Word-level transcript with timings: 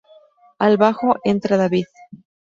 Al 0.57 0.77
bajo 0.77 1.19
entra 1.23 1.57
David. 1.57 1.85